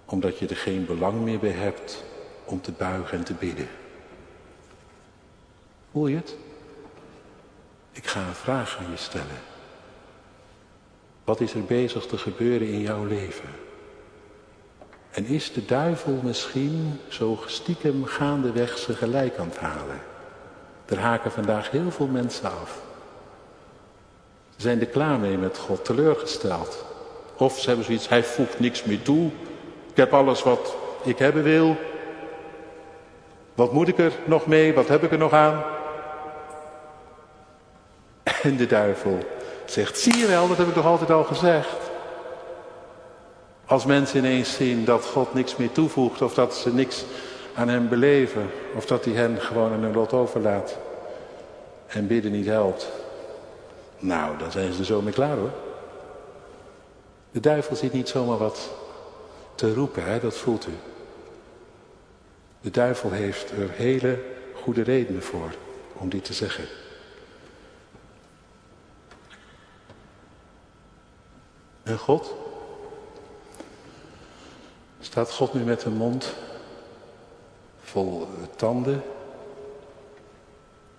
[0.05, 2.05] Omdat je er geen belang meer bij hebt
[2.45, 3.69] om te buigen en te bidden.
[5.91, 6.37] Voel je het?
[7.93, 9.41] Ik ga een vraag aan je stellen.
[11.25, 13.49] Wat is er bezig te gebeuren in jouw leven?
[15.11, 20.01] En is de duivel misschien zo stiekem gaandeweg zijn gelijk aan het halen?
[20.87, 22.83] Er haken vandaag heel veel mensen af.
[24.57, 26.85] Ze zijn er klaar mee met God, teleurgesteld.
[27.37, 29.31] Of ze hebben zoiets, hij voegt niks meer toe.
[29.91, 31.77] Ik heb alles wat ik hebben wil.
[33.55, 34.75] Wat moet ik er nog mee?
[34.75, 35.63] Wat heb ik er nog aan?
[38.43, 39.19] En de duivel
[39.65, 41.77] zegt, zie je wel, dat heb ik toch altijd al gezegd.
[43.67, 47.05] Als mensen ineens zien dat God niks meer toevoegt of dat ze niks
[47.55, 50.77] aan hem beleven of dat hij hen gewoon aan hun lot overlaat
[51.87, 52.89] en bidden niet helpt.
[53.99, 55.66] Nou, dan zijn ze er zo mee klaar hoor.
[57.37, 58.71] De duivel zit niet zomaar wat
[59.55, 60.21] te roepen, hè?
[60.21, 60.75] dat voelt u.
[62.61, 64.23] De duivel heeft er hele
[64.55, 65.55] goede redenen voor
[65.93, 66.65] om dit te zeggen.
[71.83, 72.35] En God?
[75.01, 76.35] Staat God nu met een mond
[77.83, 79.03] vol tanden?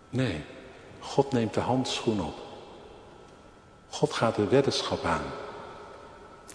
[0.09, 0.43] Nee,
[0.99, 2.35] God neemt de handschoen op.
[3.89, 5.23] God gaat de weddenschap aan.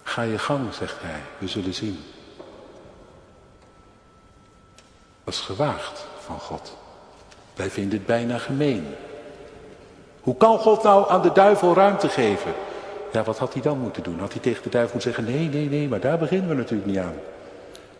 [0.02, 2.04] Ga je gang, zegt hij, we zullen zien.
[5.24, 6.76] Dat is gewaagd van God.
[7.54, 8.94] Wij vinden het bijna gemeen.
[10.20, 12.52] Hoe kan God nou aan de duivel ruimte geven?
[13.12, 14.18] Ja, wat had hij dan moeten doen?
[14.18, 16.90] Had hij tegen de duivel moeten zeggen, nee, nee, nee, maar daar beginnen we natuurlijk
[16.90, 17.14] niet aan.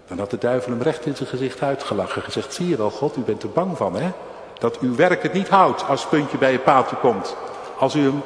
[0.06, 2.22] Dan had de duivel hem recht in zijn gezicht uitgelachen.
[2.22, 4.10] Gezegd, zie je wel God, u bent er bang van hè.
[4.58, 7.36] Dat uw werk het niet houdt als puntje bij je paaltje komt.
[7.78, 8.22] Als u hem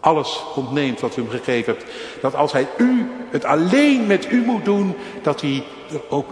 [0.00, 1.90] alles ontneemt wat u hem gegeven hebt.
[2.20, 6.30] Dat als hij u het alleen met u moet doen, dat hij er ook,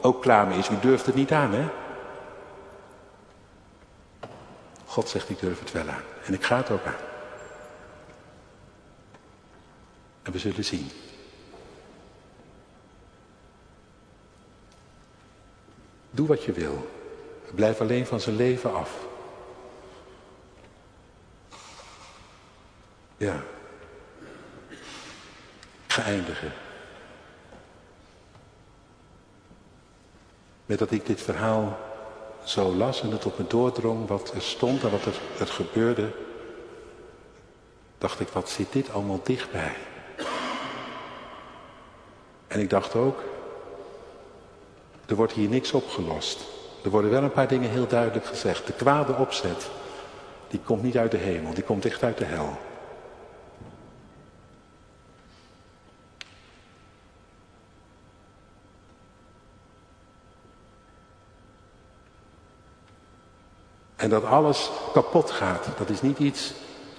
[0.00, 0.68] ook klaar mee is.
[0.68, 1.68] U durft het niet aan hè.
[4.86, 6.02] God zegt, ik durf het wel aan.
[6.24, 6.94] En ik ga het ook aan.
[10.22, 10.90] En we zullen zien.
[16.10, 16.90] Doe wat je wil.
[17.54, 18.90] Blijf alleen van zijn leven af.
[23.16, 23.42] Ja.
[25.86, 26.52] Geëindigen.
[30.66, 31.78] Met dat ik dit verhaal
[32.44, 36.10] zo las en het op me doordrong wat er stond en wat er, er gebeurde,
[37.98, 39.74] dacht ik, wat zit dit allemaal dichtbij?
[42.46, 43.22] En ik dacht ook,
[45.06, 46.40] er wordt hier niks opgelost.
[46.84, 48.66] Er worden wel een paar dingen heel duidelijk gezegd.
[48.66, 49.70] De kwade opzet,
[50.48, 52.58] die komt niet uit de hemel, die komt echt uit de hel.
[64.06, 66.52] En dat alles kapot gaat, dat is niet iets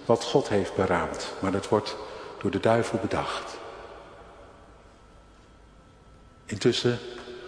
[0.05, 1.95] wat God heeft beraamd, maar dat wordt
[2.41, 3.57] door de duivel bedacht.
[6.45, 6.99] Intussen,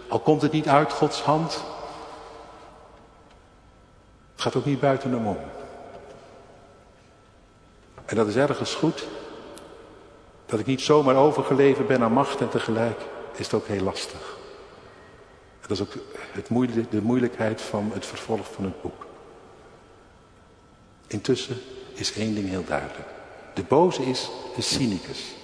[0.08, 1.52] al komt het niet uit Gods hand,
[4.32, 5.38] het gaat ook niet buiten hem om.
[8.04, 9.06] En dat is ergens goed.
[10.46, 13.00] Dat ik niet zomaar overgeleverd ben aan macht en tegelijk
[13.32, 14.36] is het ook heel lastig.
[15.60, 15.92] Dat is ook
[16.32, 16.48] het
[16.90, 19.08] de moeilijkheid van het vervolg van het boek.
[21.12, 21.56] Intussen
[21.92, 23.08] is één ding heel duidelijk.
[23.54, 25.34] De boze is de cynicus.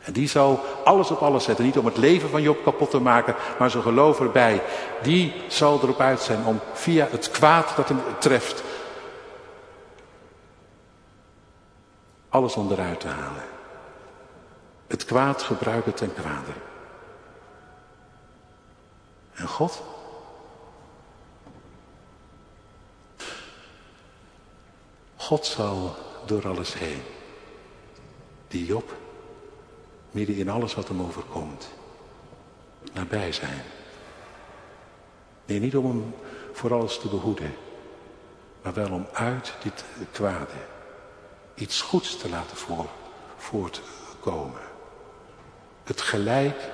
[0.00, 1.64] En die zal alles op alles zetten.
[1.64, 4.62] Niet om het leven van Job kapot te maken, maar zijn geloof erbij.
[5.02, 8.62] Die zal erop uit zijn om via het kwaad dat hem treft,
[12.28, 13.44] alles onderuit te halen.
[14.86, 16.52] Het kwaad gebruiken ten kwade.
[19.34, 19.82] En God?
[25.22, 25.94] God zal
[26.26, 27.02] door alles heen.
[28.48, 28.92] Die Job
[30.10, 31.68] midden in alles wat hem overkomt,
[32.92, 33.62] nabij zijn.
[35.44, 36.14] Nee, niet om hem
[36.52, 37.54] voor alles te behoeden,
[38.62, 40.70] maar wel om uit dit kwade
[41.54, 42.56] iets goeds te laten
[43.36, 44.60] voortkomen.
[45.84, 46.70] Het gelijk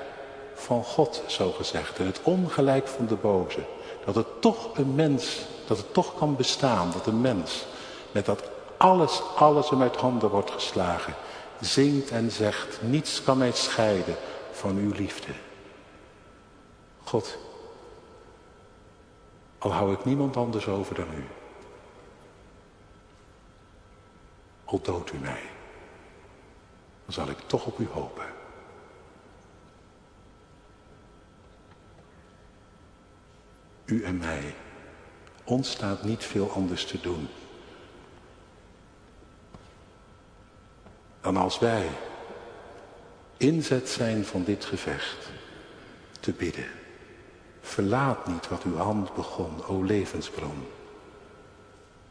[0.54, 3.64] van God, zo gezegd, en het ongelijk van de boze.
[4.04, 7.66] Dat het toch een mens, dat het toch kan bestaan, dat een mens
[8.12, 11.14] met dat alles, alles hem uit handen wordt geslagen,
[11.60, 14.16] zingt en zegt, niets kan mij scheiden
[14.52, 15.32] van uw liefde.
[17.04, 17.38] God,
[19.58, 21.24] al hou ik niemand anders over dan u.
[24.64, 25.42] Al doodt u mij,
[27.04, 28.26] dan zal ik toch op u hopen.
[33.84, 34.54] U en mij,
[35.44, 37.28] ons staat niet veel anders te doen
[41.32, 41.88] dan als wij
[43.36, 45.30] inzet zijn van dit gevecht
[46.20, 46.66] te bidden.
[47.60, 50.66] Verlaat niet wat uw hand begon, o levensbron.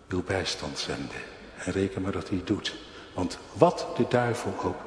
[0.10, 1.22] Uw bijstand zenden
[1.58, 2.76] en reken maar dat hij doet.
[3.14, 4.82] Want wat de duivel ook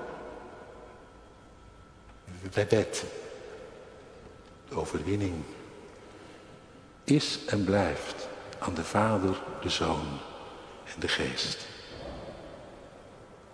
[2.53, 3.05] wet,
[4.68, 5.45] de overwinning
[7.05, 8.28] is en blijft
[8.59, 10.18] aan de Vader, de Zoon
[10.95, 11.66] en de Geest.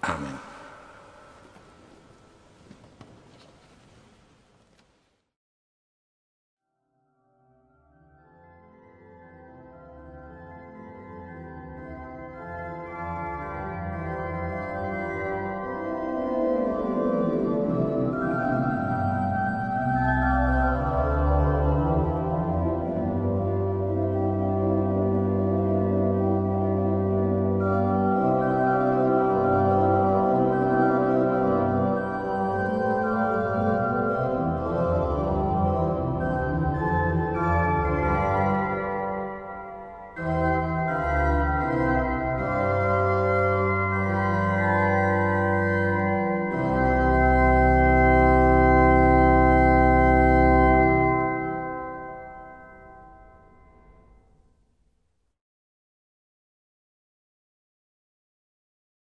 [0.00, 0.45] Amen.